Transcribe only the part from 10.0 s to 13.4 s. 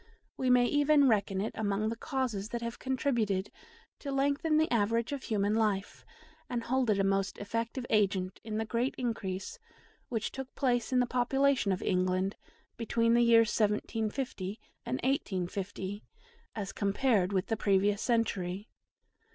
which took place in the population of England between the